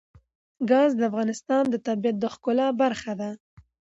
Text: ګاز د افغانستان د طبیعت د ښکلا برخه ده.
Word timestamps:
ګاز 0.69 0.91
د 0.95 1.01
افغانستان 1.09 1.63
د 1.69 1.75
طبیعت 1.87 2.15
د 2.19 2.25
ښکلا 2.33 2.67
برخه 2.81 3.13
ده. 3.19 3.29